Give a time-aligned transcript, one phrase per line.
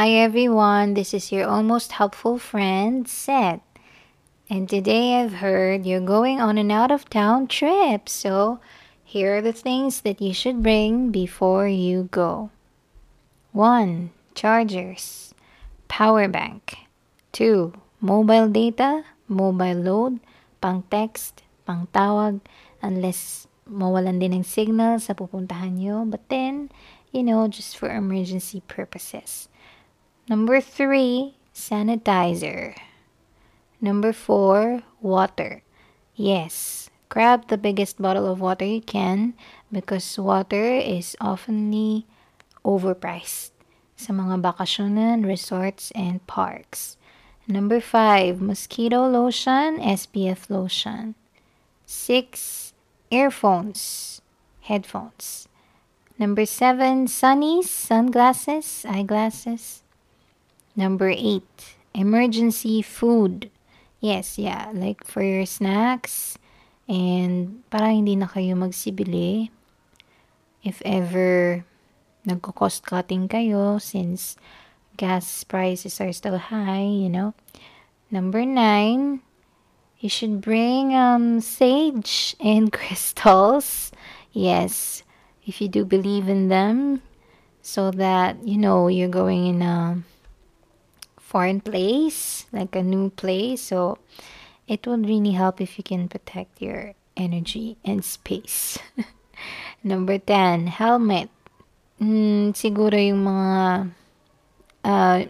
[0.00, 3.60] Hi everyone, this is your almost helpful friend, Seth.
[4.48, 8.60] And today I've heard you're going on an out of town trip, so
[9.04, 12.48] here are the things that you should bring before you go
[13.52, 14.08] 1.
[14.32, 15.34] Chargers,
[15.84, 16.80] power bank.
[17.36, 17.76] 2.
[18.00, 20.16] Mobile data, mobile load,
[20.64, 22.40] pang text, pang tawag,
[22.80, 26.08] unless mawalan din ng signal sa pupuntahan nyo.
[26.08, 26.72] But then,
[27.12, 29.44] you know, just for emergency purposes.
[30.30, 32.78] Number three, sanitizer.
[33.82, 35.66] Number four, water.
[36.14, 39.34] Yes, grab the biggest bottle of water you can
[39.74, 42.06] because water is oftenly
[42.62, 43.50] overpriced
[43.98, 46.94] sa mga bakasyonan, resorts, and parks.
[47.50, 51.18] Number 5, mosquito lotion, SPF lotion.
[51.90, 52.70] 6,
[53.10, 54.22] earphones,
[54.70, 55.50] headphones.
[56.22, 59.82] Number 7, sunnies, sunglasses, eyeglasses.
[60.80, 63.52] Number eight, emergency food.
[64.00, 66.40] Yes, yeah, like for your snacks
[66.88, 69.52] and para hindi na kayo magsibili.
[70.64, 71.68] If ever
[72.24, 74.40] nagko-cost cutting kayo since
[74.96, 77.36] gas prices are still high, you know.
[78.08, 79.20] Number nine,
[80.00, 83.92] you should bring um, sage and crystals.
[84.32, 85.04] Yes,
[85.44, 87.04] if you do believe in them,
[87.60, 90.00] so that you know you're going in a
[91.30, 93.62] foreign place, like a new place.
[93.62, 94.02] So
[94.66, 98.74] it would really help if you can protect your energy and space.
[99.86, 101.30] Number 10, helmet.
[102.02, 103.50] Mm, siguro yung mga
[104.82, 105.22] uh, ah,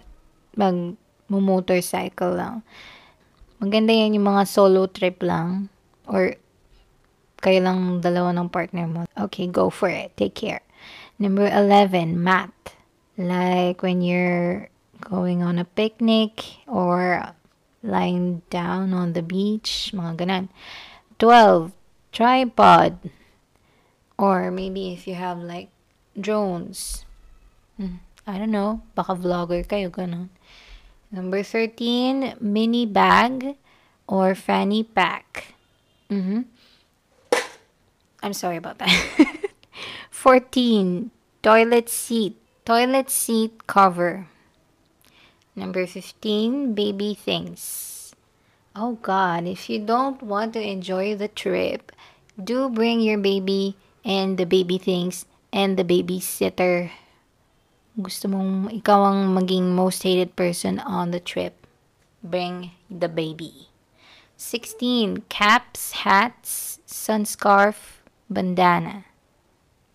[0.57, 0.97] mag
[1.29, 2.55] motorcycle lang.
[3.61, 5.69] Maganda yan yung mga solo trip lang
[6.09, 6.33] or
[7.45, 9.01] kayo lang dalawa ng partner mo.
[9.29, 10.17] Okay, go for it.
[10.17, 10.65] Take care.
[11.21, 12.57] Number 11, mat.
[13.21, 14.70] Like when you're
[15.01, 17.33] going on a picnic or
[17.83, 20.47] lying down on the beach, mga ganun.
[21.19, 21.73] 12,
[22.13, 23.01] tripod.
[24.21, 25.69] Or maybe if you have like
[26.19, 27.05] drones.
[27.81, 30.29] Hmm, I don't know, baka vlogger kayo, ganun.
[31.11, 33.57] Number 13, mini bag
[34.07, 35.55] or fanny pack.
[36.13, 36.43] Mm-hmm.
[38.23, 38.93] I'm sorry about that.
[40.13, 41.11] 14,
[41.43, 42.37] toilet seat.
[42.69, 44.30] Toilet seat cover.
[45.61, 48.15] Number 15, baby things.
[48.75, 51.93] Oh God, if you don't want to enjoy the trip,
[52.43, 56.89] do bring your baby and the baby things and the babysitter.
[57.93, 61.53] Gusto mong ikaw ang maging most hated person on the trip.
[62.25, 63.69] Bring the baby.
[64.41, 65.29] 16.
[65.29, 68.01] Caps, hats, sun scarf,
[68.33, 69.05] bandana.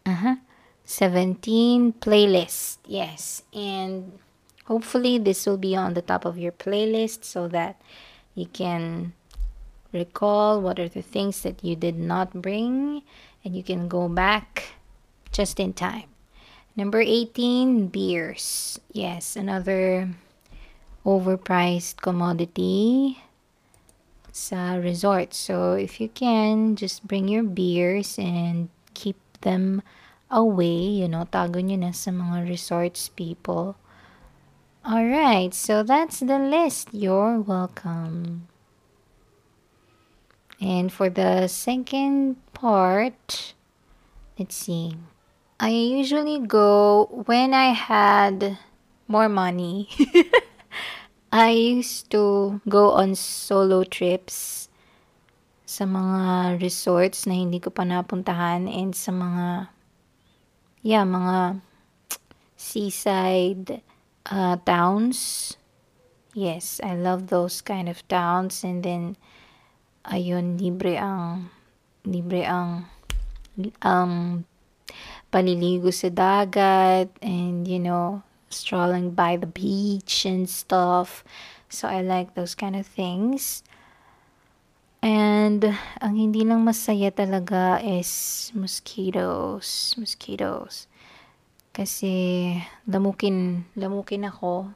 [0.06, 0.38] Uh-huh.
[0.86, 1.98] 17.
[1.98, 2.86] Playlist.
[2.86, 3.42] Yes.
[3.50, 4.22] And
[4.66, 7.78] Hopefully, this will be on the top of your playlist so that
[8.34, 9.14] you can
[9.94, 13.04] recall what are the things that you did not bring
[13.46, 14.74] and you can go back
[15.32, 16.10] just in time.
[16.76, 18.80] Number 18, beers.
[18.92, 20.10] Yes, another
[21.06, 23.22] overpriced commodity
[24.34, 25.38] sa resort.
[25.38, 29.86] So if you can, just bring your beers and keep them
[30.34, 30.90] away.
[30.98, 33.78] You know, tago nyo na sa mga resorts people.
[34.86, 36.94] All right, so that's the list.
[36.94, 38.46] You're welcome.
[40.62, 43.56] And for the second part,
[44.38, 44.94] let's see.
[45.60, 48.60] I usually go when I had
[49.10, 49.90] more money.
[51.34, 54.70] I used to go on solo trips
[55.66, 59.66] sa mga resorts na hindi ko pa napuntahan and sa mga
[60.86, 61.66] yeah, mga
[62.54, 63.82] seaside
[64.32, 65.54] uh, towns.
[66.36, 69.16] Yes, I love those kind of towns and then
[70.06, 71.48] ayun libre ang
[72.06, 72.86] libre ang
[73.82, 74.44] um
[75.32, 78.20] paliligo sa dagat and you know
[78.52, 81.24] strolling by the beach and stuff.
[81.72, 83.64] So I like those kind of things.
[85.06, 85.62] And
[86.02, 88.10] ang hindi lang masaya talaga is
[88.58, 90.90] mosquitoes, mosquitoes.
[91.76, 92.48] Kasi
[92.88, 94.72] lamukin, lamukin ako.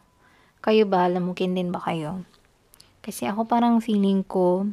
[0.60, 2.28] Kayo ba, lamukin din ba kayo?
[3.00, 4.68] Kasi ako parang feeling ko,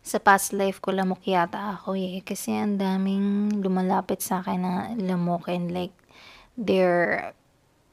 [0.00, 2.24] sa past life ko lamok yata ako eh.
[2.24, 5.68] Kasi ang daming lumalapit sa akin na lamukin.
[5.68, 5.92] Like,
[6.56, 7.36] they're,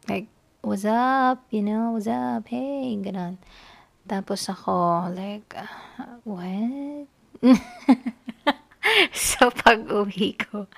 [0.07, 0.31] like,
[0.63, 1.43] what's up?
[1.51, 2.47] You know, what's up?
[2.47, 3.35] Hey, ganun.
[4.07, 6.71] Tapos ako, like, uh, what?
[9.11, 10.71] so, pag uwi ko,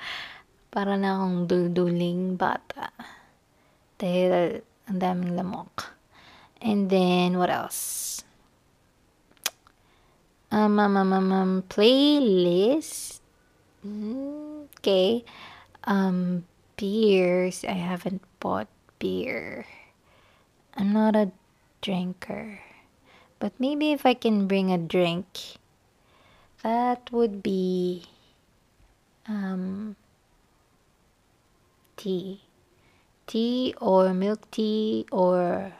[0.75, 2.91] Para na akong dulduling bata.
[3.95, 4.59] Dahil
[4.91, 5.95] ang daming lamok.
[6.59, 8.19] And then, what else?
[10.51, 13.23] Um, um, um, um, um playlist?
[14.83, 15.23] Okay.
[15.87, 16.43] Um,
[16.75, 17.63] beers.
[17.63, 18.67] I haven't bought
[18.99, 19.63] beer.
[20.75, 21.31] I'm not a
[21.79, 22.59] drinker.
[23.39, 25.55] But maybe if I can bring a drink,
[26.67, 28.11] that would be
[29.31, 29.95] um
[32.05, 32.37] tea.
[33.25, 35.73] Tea or milk tea or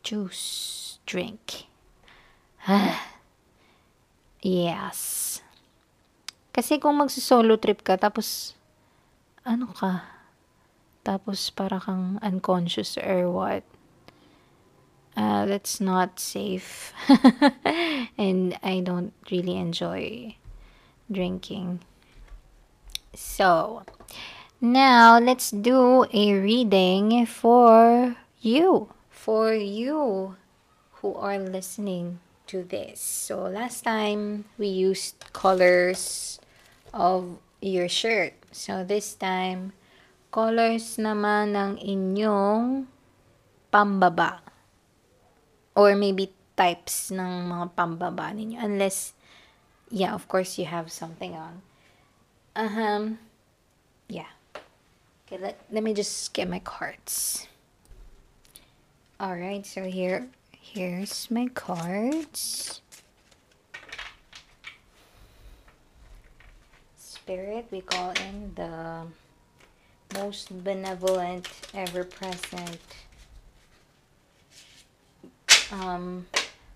[0.00, 1.68] juice drink.
[4.40, 4.96] yes.
[6.56, 8.56] Kasi kung magsisolo trip ka, tapos,
[9.44, 10.00] ano ka?
[11.04, 13.60] Tapos para kang unconscious or what?
[15.20, 16.96] Uh, that's not safe.
[18.16, 20.32] and I don't really enjoy
[21.12, 21.84] drinking.
[23.18, 23.82] So,
[24.62, 30.38] now let's do a reading for you, for you
[31.02, 33.02] who are listening to this.
[33.02, 36.38] So, last time we used colors
[36.94, 38.38] of your shirt.
[38.54, 39.74] So, this time,
[40.30, 42.86] colors naman ng inyong
[43.74, 44.46] pambaba.
[45.74, 48.62] Or maybe types ng mga pambaba ninyo.
[48.62, 49.10] Unless,
[49.90, 51.66] yeah, of course, you have something on
[52.58, 53.20] Um,
[54.08, 54.26] yeah.
[55.28, 57.46] Okay, let, let me just get my cards.
[59.20, 60.26] Alright, so here,
[60.60, 62.80] here's my cards.
[66.96, 69.02] Spirit, we call in the
[70.18, 72.78] most benevolent, ever-present,
[75.70, 76.26] um,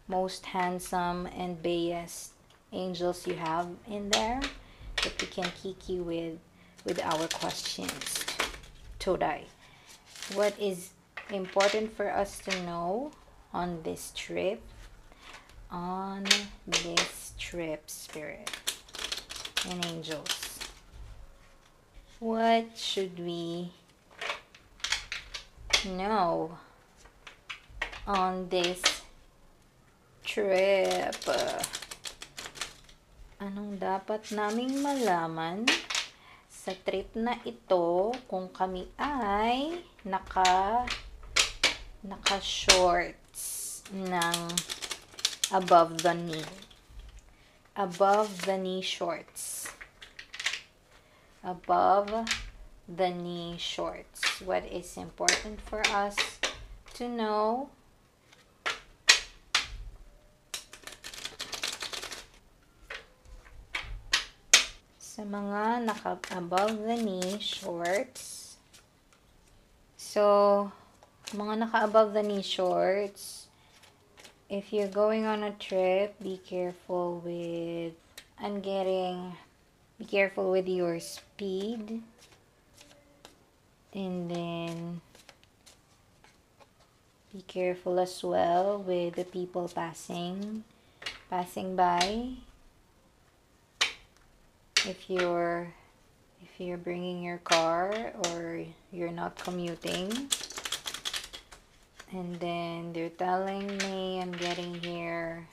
[0.07, 2.35] most handsome and biggest
[2.73, 4.41] angels you have in there
[5.03, 6.39] that we can kick you with
[6.85, 8.25] with our questions
[8.99, 9.45] today.
[10.35, 10.91] What is
[11.31, 13.11] important for us to know
[13.53, 14.61] on this trip?
[15.71, 16.25] On
[16.67, 18.51] this trip, Spirit
[19.69, 20.59] and Angels.
[22.21, 23.73] What should we
[25.87, 26.57] know
[28.07, 28.83] on this
[30.25, 31.17] trip?
[33.43, 35.67] Anong dapat naming malaman
[36.47, 40.87] sa trip na ito kung kami ay naka
[42.07, 44.39] naka shorts ng
[45.51, 46.55] above the knee.
[47.75, 49.67] Above the knee shorts.
[51.43, 52.15] Above
[52.87, 54.23] the knee shorts.
[54.47, 56.15] What is important for us
[56.95, 57.75] to know
[65.13, 68.57] sa mga naka above the knee shorts.
[70.01, 70.73] So,
[71.37, 73.53] mga naka above the knee shorts,
[74.49, 77.93] if you're going on a trip, be careful with,
[78.41, 79.37] I'm getting,
[80.01, 82.01] be careful with your speed.
[83.93, 85.05] And then,
[87.37, 90.65] be careful as well with the people passing,
[91.29, 92.41] passing by.
[94.87, 95.71] if you're
[96.43, 97.95] if you're bringing your car
[98.35, 100.11] or you're not commuting
[102.11, 105.47] and then they're telling me I'm getting here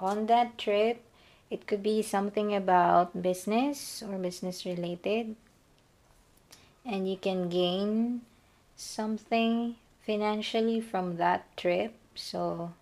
[0.00, 1.04] on that trip
[1.50, 5.36] it could be something about business or business related
[6.84, 8.22] and you can gain
[8.76, 12.72] something financially from that trip so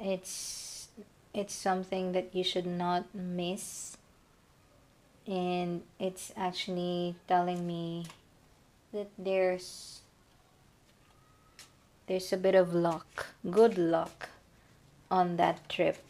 [0.00, 0.70] it's
[1.34, 3.96] it's something that you should not miss
[5.26, 8.04] and it's actually telling me
[8.92, 10.00] that there's
[12.06, 14.28] there's a bit of luck good luck
[15.10, 16.04] on that trip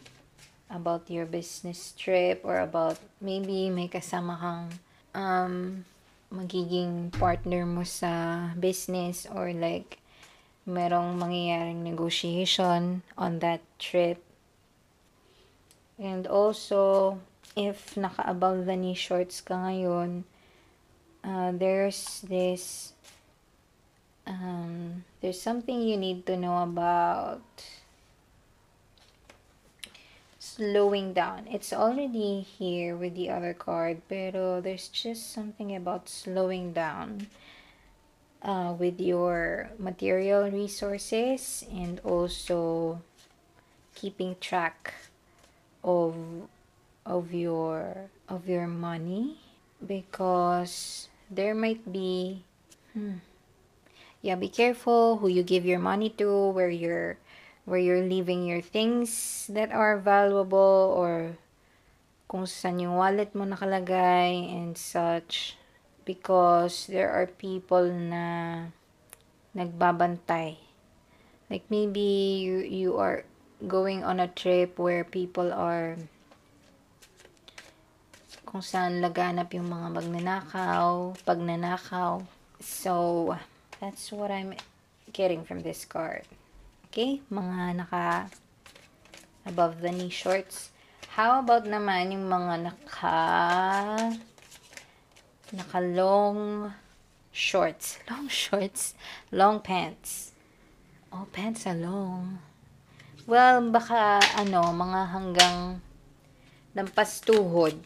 [0.70, 4.64] about your business trip or about maybe may kasama kang
[5.14, 5.84] um,
[6.32, 10.00] magiging partner mo sa business or like
[10.66, 14.16] merong mangyayaring negotiation on that trip
[16.02, 17.20] And also,
[17.54, 20.26] if naka-above the knee shorts ka ngayon,
[21.22, 22.90] uh, there's this,
[24.26, 27.46] um, there's something you need to know about
[30.42, 31.46] slowing down.
[31.46, 37.30] It's already here with the other card, pero there's just something about slowing down
[38.42, 42.98] uh, with your material resources and also
[43.94, 44.98] keeping track
[45.84, 46.14] of
[47.02, 49.36] of your of your money
[49.82, 52.42] because there might be
[52.94, 53.18] hmm,
[54.22, 57.18] yeah be careful who you give your money to where you're
[57.66, 61.34] where you're leaving your things that are valuable or
[62.30, 65.58] kung saan yung wallet mo nakalagay and such
[66.06, 68.58] because there are people na
[69.58, 70.56] nagbabantay
[71.50, 73.26] like maybe you, you are
[73.68, 75.94] going on a trip where people are
[78.42, 82.26] kung saan laganap yung mga magnanakaw, pagnanakaw.
[82.58, 83.32] So,
[83.78, 84.58] that's what I'm
[85.14, 86.26] getting from this card.
[86.90, 87.22] Okay?
[87.30, 88.28] Mga naka
[89.46, 90.70] above the knee shorts.
[91.14, 93.18] How about naman yung mga naka
[95.54, 96.72] naka long
[97.30, 98.02] shorts.
[98.10, 98.92] Long shorts.
[99.30, 100.32] Long pants.
[101.14, 102.40] All oh, pants are long.
[103.32, 105.80] Well, baka ano, mga hanggang
[106.76, 107.80] lampas tuhod.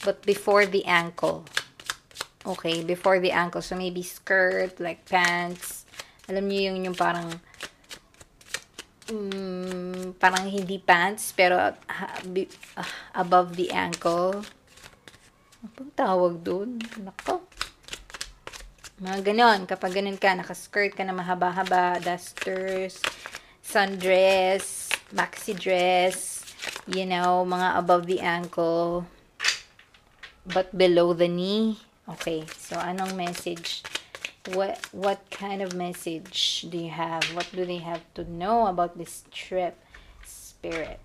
[0.00, 1.44] But before the ankle.
[2.40, 3.60] Okay, before the ankle.
[3.60, 5.84] So maybe skirt, like pants.
[6.24, 7.28] Alam niyo yung, yung parang
[9.08, 12.44] Mm, parang hindi pants pero uh, be,
[12.76, 14.36] uh, above the ankle.
[15.64, 16.76] Ano Ang tawag doon?
[17.00, 17.40] Nako.
[19.00, 19.60] Mga ganon.
[19.64, 23.00] Kapag ganon ka, nakaskirt ka na mahaba-haba, dusters,
[23.68, 26.40] sundress, maxi dress,
[26.88, 29.04] you know, mga above the ankle,
[30.48, 31.76] but below the knee.
[32.08, 33.84] Okay, so anong message?
[34.56, 37.20] What, what kind of message do you have?
[37.36, 39.76] What do they have to know about this trip?
[40.24, 41.00] Spirit.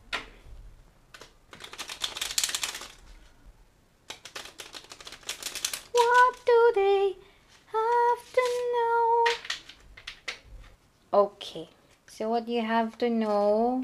[12.14, 13.82] So, what you have to know,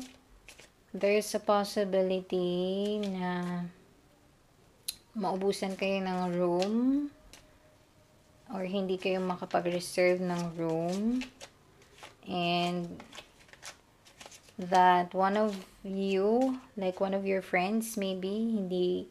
[0.94, 3.66] there's a possibility na
[5.18, 7.10] maubusan kayo ng room
[8.54, 11.26] or hindi kayo makapag-reserve ng room
[12.30, 13.02] and
[14.62, 19.10] that one of you like one of your friends maybe hindi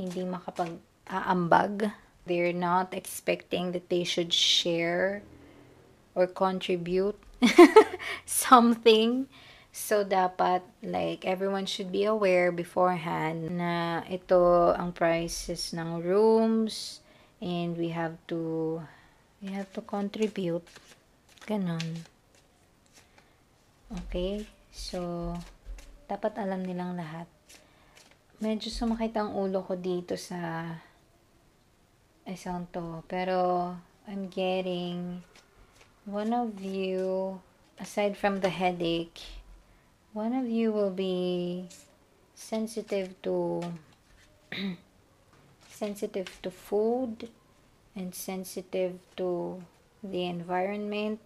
[0.00, 0.72] hindi makapag
[1.12, 1.92] aambag
[2.24, 5.20] they're not expecting that they should share
[6.16, 7.20] or contribute
[8.26, 9.26] something.
[9.74, 17.02] So, dapat, like, everyone should be aware beforehand na ito ang prices ng rooms
[17.42, 18.78] and we have to,
[19.42, 20.62] we have to contribute.
[21.50, 22.06] Ganon.
[24.06, 24.46] Okay?
[24.70, 25.34] So,
[26.06, 27.26] dapat alam nilang lahat.
[28.38, 30.70] Medyo sumakit ang ulo ko dito sa
[32.30, 33.02] isang to.
[33.10, 33.74] Pero,
[34.06, 35.18] I'm getting
[36.04, 37.40] one of you,
[37.80, 39.20] aside from the headache,
[40.12, 41.66] one of you will be
[42.34, 43.62] sensitive to
[45.70, 47.28] sensitive to food
[47.96, 49.62] and sensitive to
[50.02, 51.20] the environment.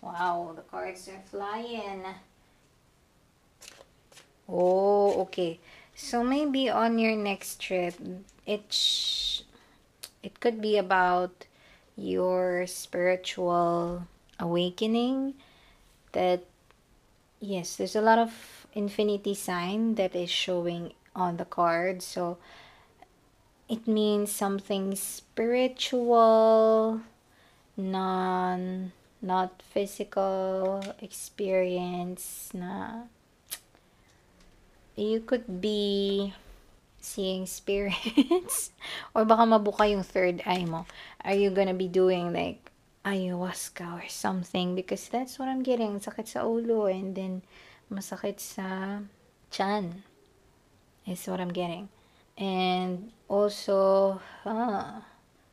[0.00, 2.04] Wow, the cards are flying.
[4.48, 5.58] Oh, okay.
[5.94, 7.94] So maybe on your next trip,
[8.46, 9.33] it's
[10.24, 11.44] it could be about
[11.96, 14.02] your spiritual
[14.40, 15.34] awakening
[16.16, 16.46] that
[17.40, 18.32] yes there's a lot of
[18.72, 22.36] infinity sign that is showing on the card so
[23.68, 27.00] it means something spiritual
[27.76, 33.04] non not physical experience na
[34.96, 36.32] you could be
[37.04, 38.72] seeing spirits?
[39.14, 40.88] or baka mabuka yung third eye mo.
[41.20, 42.64] Are you gonna be doing like
[43.04, 44.72] ayahuasca or something?
[44.74, 46.00] Because that's what I'm getting.
[46.00, 47.44] Sakit sa ulo and then
[47.92, 49.04] masakit sa
[49.52, 50.02] chan.
[51.04, 51.92] Is what I'm getting.
[52.40, 55.04] And also, huh,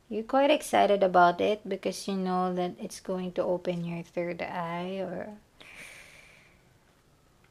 [0.08, 4.42] you're quite excited about it because you know that it's going to open your third
[4.42, 5.36] eye or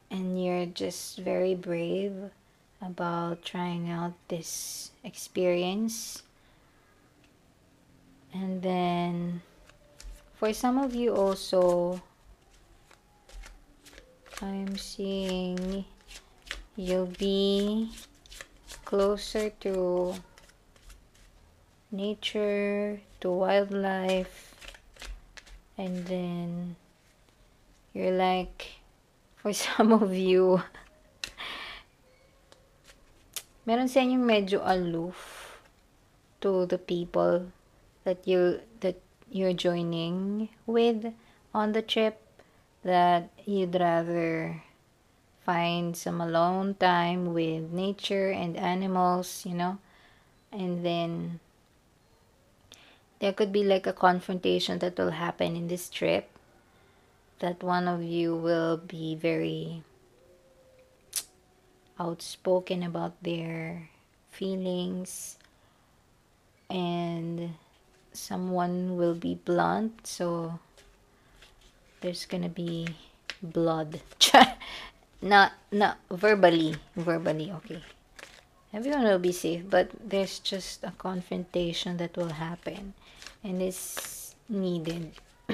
[0.09, 2.33] and you're just very brave
[2.81, 6.23] about trying out this experience
[8.33, 9.41] and then
[10.35, 12.01] for some of you also
[14.41, 15.85] I'm seeing
[16.75, 17.91] you'll be
[18.85, 20.15] closer to
[21.91, 24.55] nature to wildlife
[25.77, 26.75] and then
[27.93, 28.65] you're like
[29.35, 30.63] for some of you
[33.67, 35.53] meron sa inyong medyo aloof
[36.41, 37.45] to the people
[38.07, 38.97] that you that
[39.29, 41.13] you're joining with
[41.53, 42.17] on the trip
[42.81, 44.57] that you'd rather
[45.45, 49.77] find some alone time with nature and animals, you know.
[50.49, 51.37] And then
[53.21, 56.27] there could be like a confrontation that will happen in this trip
[57.37, 59.85] that one of you will be very
[62.01, 63.87] outspoken about their
[64.33, 65.37] feelings
[66.67, 67.53] and
[68.11, 70.57] someone will be blunt so
[72.01, 72.87] there's gonna be
[73.43, 74.01] blood
[75.21, 77.77] not not verbally verbally okay
[78.73, 82.95] everyone will be safe but there's just a confrontation that will happen
[83.43, 85.11] and it's needed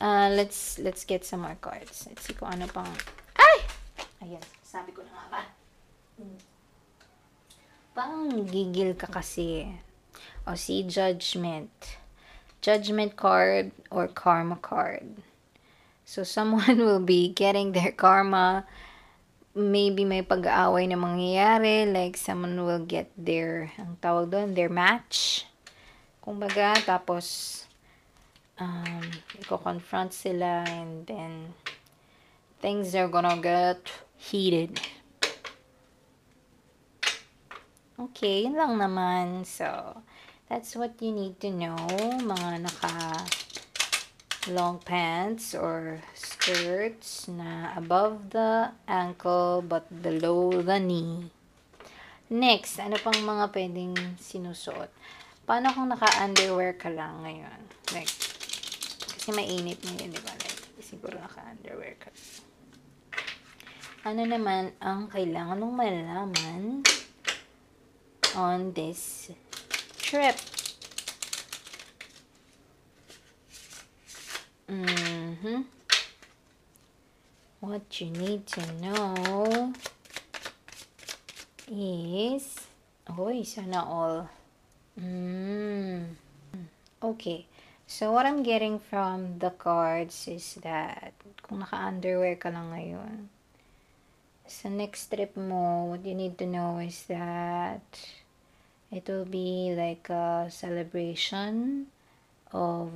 [0.00, 2.94] uh, let's let's get some more cards let's see kung ano pang
[3.42, 3.58] ay
[4.22, 5.42] ayan sabi ko na nga ba
[7.90, 9.66] Pang gigil ka kasi.
[10.46, 11.70] O si judgment.
[12.62, 15.10] Judgment card or karma card.
[16.06, 18.62] So someone will be getting their karma.
[19.58, 21.90] Maybe may pag-aaway na mangyayari.
[21.90, 25.42] Like someone will get their, ang tawag doon, their match.
[26.22, 27.66] Kumbaga, tapos
[28.62, 29.02] um,
[29.50, 31.54] confront sila and then
[32.62, 33.82] things are gonna get
[34.18, 34.78] heated.
[38.10, 39.48] Okay, yun lang naman.
[39.48, 39.96] So,
[40.50, 41.78] that's what you need to know.
[42.20, 42.92] Mga naka
[44.52, 51.32] long pants or skirts na above the ankle but below the knee.
[52.28, 54.90] Next, ano pang mga pwedeng sinusuot?
[55.48, 57.60] Paano kung naka-underwear ka lang ngayon?
[57.96, 58.10] Like,
[59.16, 60.32] kasi mainit ngayon, di ba?
[60.44, 62.10] Like, siguro naka-underwear ka.
[64.04, 66.84] Ano naman ang kailangan mong malaman
[68.34, 69.30] on this
[70.02, 70.34] trip.
[74.66, 75.58] Mm -hmm.
[77.62, 79.70] What you need to know
[81.72, 82.66] is...
[83.14, 84.26] Oy, oh, sana all.
[84.98, 86.18] Mm.
[87.02, 87.46] Okay.
[87.86, 93.28] So, what I'm getting from the cards is that kung naka-underwear ka lang ngayon,
[94.48, 97.84] sa next trip mo, what you need to know is that
[98.92, 101.86] it will be like a celebration
[102.52, 102.90] of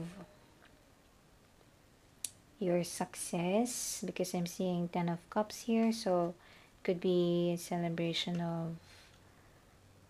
[2.58, 6.34] your success because I'm seeing 10 of cups here so
[6.80, 8.74] it could be a celebration of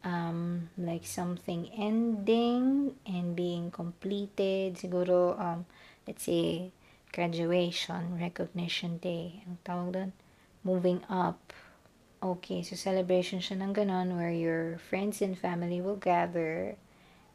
[0.05, 5.67] um, like something ending and being completed siguro um,
[6.07, 6.71] let's say
[7.13, 10.11] graduation recognition day ang tawag doon
[10.65, 11.37] moving up
[12.19, 16.75] Okay, so celebration siya ng ganon where your friends and family will gather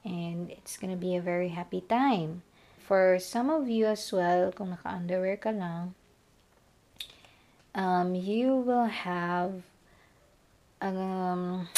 [0.03, 2.43] and it's gonna be a very happy time.
[2.83, 5.95] For some of you as well, kung naka-underwear ka lang,
[7.71, 9.63] um, you will have
[10.83, 11.71] um,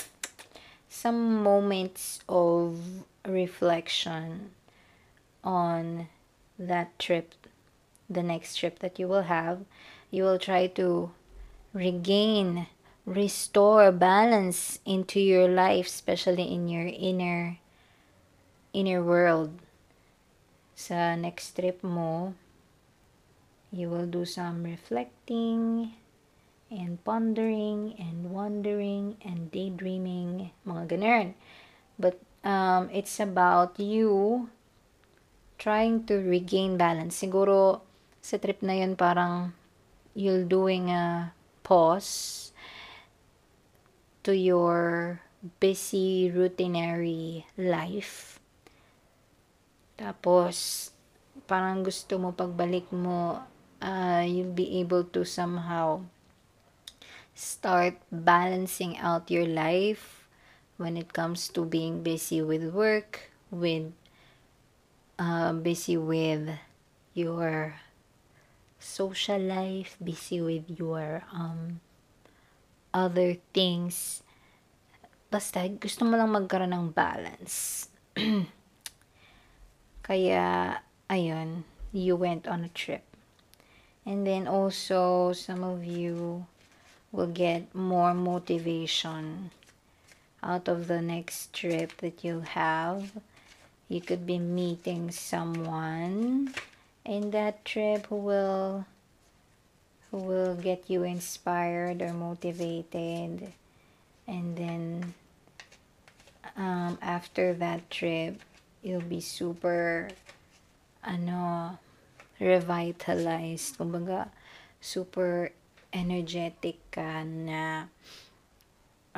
[0.90, 2.82] some moments of
[3.22, 4.50] reflection
[5.46, 6.10] on
[6.58, 7.38] that trip,
[8.10, 9.62] the next trip that you will have.
[10.10, 11.14] You will try to
[11.70, 12.66] regain
[13.06, 17.62] restore balance into your life, especially in your inner
[18.74, 19.54] inner world.
[20.76, 22.34] Sa next trip mo,
[23.72, 25.94] you will do some reflecting
[26.74, 31.28] and pondering and wondering and daydreaming, mga ganun.
[32.02, 34.50] But um, it's about you
[35.62, 37.22] trying to regain balance.
[37.22, 37.86] Siguro,
[38.26, 39.54] sa trip na yun, parang
[40.18, 41.32] you'll doing a
[41.64, 42.45] pause
[44.26, 45.22] to your
[45.62, 48.42] busy, routinary life.
[50.02, 50.90] Tapos,
[51.46, 53.38] parang gusto mo pagbalik mo,
[53.86, 56.02] uh, you'll be able to somehow
[57.38, 60.26] start balancing out your life
[60.82, 63.94] when it comes to being busy with work, with
[65.22, 66.50] uh, busy with
[67.14, 67.78] your
[68.82, 71.78] social life, busy with your um,
[72.96, 74.24] other things.
[75.28, 77.92] Basta, gusto mo lang magkaroon ng balance.
[80.08, 80.80] Kaya,
[81.12, 83.04] ayun, you went on a trip.
[84.08, 86.48] And then also, some of you
[87.12, 89.52] will get more motivation
[90.40, 93.12] out of the next trip that you'll have.
[93.92, 96.54] You could be meeting someone
[97.04, 98.86] in that trip who will
[100.16, 103.52] who will get you inspired or motivated.
[104.26, 105.14] And then
[106.56, 108.40] um, after that trip,
[108.82, 110.08] you'll be super
[111.04, 111.76] ano
[112.40, 113.76] revitalized.
[113.76, 114.32] Kumbaga,
[114.80, 115.52] super
[115.92, 117.92] energetic ka na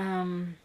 [0.02, 0.58] um,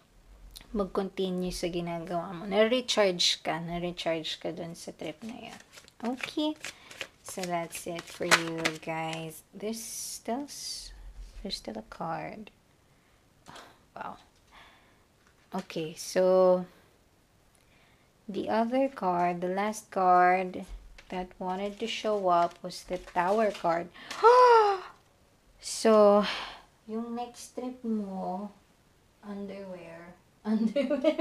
[0.72, 2.48] mag-continue sa ginagawa mo.
[2.48, 3.60] Na-recharge ka.
[3.60, 5.60] Na-recharge ka dun sa trip na yan.
[6.00, 6.56] Okay.
[7.22, 9.42] So that's it for you guys.
[9.54, 10.50] There's still
[11.42, 12.50] there's still a card.
[13.48, 13.62] Oh,
[13.96, 14.16] wow.
[15.54, 16.66] Okay, so
[18.28, 20.64] the other card, the last card
[21.10, 23.88] that wanted to show up was the tower card.
[25.60, 26.24] so,
[26.88, 28.50] yung next trip mo,
[29.22, 31.16] underwear, underwear.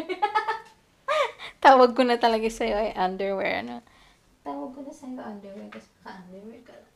[1.61, 3.83] Tawag ko na talaga sa'yo ay eh, underwear, ano?
[4.45, 6.89] tawag ko na sa'yo underwear kasi naka-underwear ka lang.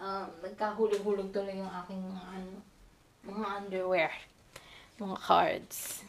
[0.00, 2.56] Um, nagkahulog-hulog tuloy yung aking mga ano,
[3.26, 4.10] mga underwear,
[4.96, 6.06] mga cards.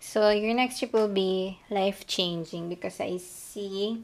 [0.00, 4.00] So, your next trip will be life-changing because I see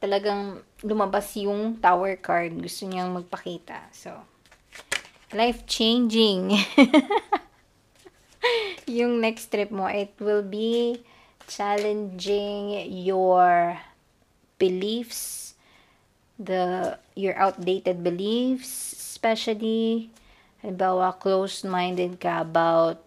[0.00, 2.56] talagang lumabas yung tower card.
[2.56, 3.92] Gusto niyang magpakita.
[3.92, 4.16] So,
[5.36, 6.56] life-changing.
[8.96, 11.04] yung next trip mo, it will be
[11.46, 13.76] challenging your
[14.60, 15.54] beliefs,
[16.38, 20.12] the your outdated beliefs, especially,
[20.62, 23.00] halimbawa, closed-minded ka about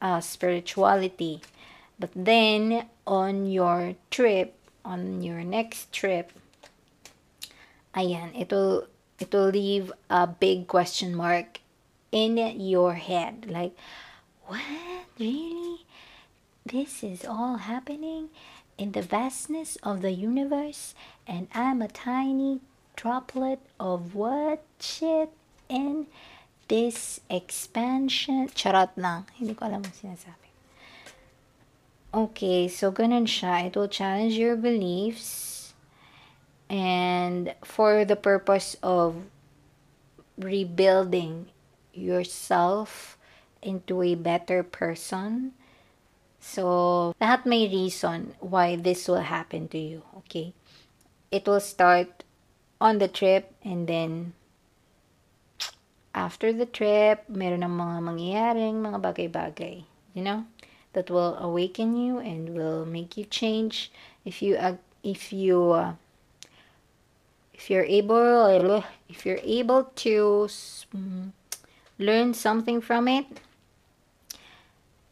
[0.00, 1.42] uh, spirituality.
[1.98, 4.54] But then, on your trip,
[4.86, 6.32] on your next trip,
[7.94, 8.86] ayan, it'll,
[9.20, 11.60] it'll leave a big question mark
[12.10, 13.46] in your head.
[13.50, 13.76] Like,
[14.46, 14.64] what?
[15.18, 15.84] Really?
[16.66, 18.30] This is all happening?
[18.78, 20.94] in the vastness of the universe,
[21.26, 22.60] and I'm a tiny
[22.96, 25.30] droplet of what shit
[25.68, 26.06] in
[26.68, 28.48] this expansion.
[28.54, 29.26] Charot lang.
[29.36, 30.48] Hindi ko alam ang sinasabi.
[32.12, 33.68] Okay, so ganun siya.
[33.68, 35.72] It will challenge your beliefs
[36.68, 39.28] and for the purpose of
[40.36, 41.48] rebuilding
[41.92, 43.16] yourself
[43.62, 45.52] into a better person
[46.42, 50.50] so, lahat may reason why this will happen to you, okay?
[51.30, 52.26] It will start
[52.82, 54.34] on the trip and then
[56.12, 59.86] after the trip, meron ng mga mangyayaring mga bagay-bagay,
[60.18, 60.44] you know?
[60.98, 63.88] That will awaken you and will make you change
[64.26, 64.58] if you
[65.00, 65.94] if you uh,
[67.56, 70.48] if you're able if you're able to
[71.96, 73.24] learn something from it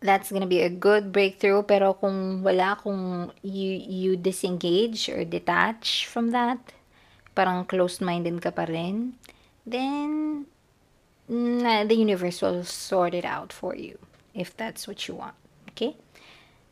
[0.00, 1.62] that's gonna be a good breakthrough.
[1.68, 6.58] Pero kung wala, kung you, you disengage or detach from that,
[7.36, 9.14] parang closed-minded ka pa rin,
[9.68, 10.44] then
[11.30, 13.98] nah, the universe will sort it out for you
[14.34, 15.36] if that's what you want.
[15.72, 15.94] Okay?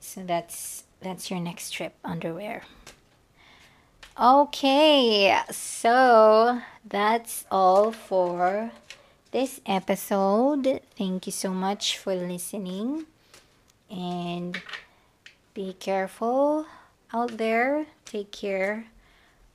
[0.00, 2.64] So that's that's your next trip underwear.
[4.18, 8.72] Okay, so that's all for
[9.30, 10.82] this episode.
[10.98, 13.06] Thank you so much for listening
[13.90, 14.60] and
[15.54, 16.66] be careful
[17.12, 18.84] out there take care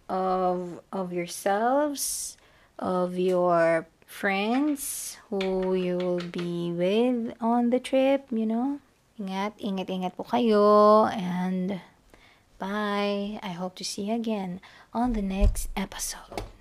[0.10, 2.38] of of yourselves
[2.80, 8.80] of your friends who you will be with on the trip you know
[9.22, 11.78] ingat ingat ingat po kayo and
[12.58, 14.60] bye i hope to see you again
[14.94, 16.53] on the next episode